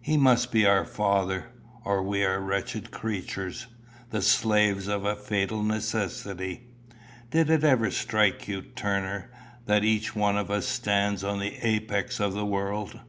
[0.00, 1.46] He must be our Father,
[1.84, 3.66] or we are wretched creatures
[4.10, 6.68] the slaves of a fatal necessity!
[7.32, 9.28] Did it ever strike you, Turner,
[9.66, 13.00] that each one of us stands on the apex of the world?